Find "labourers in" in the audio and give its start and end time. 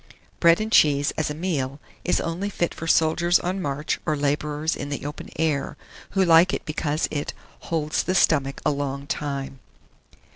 4.17-4.89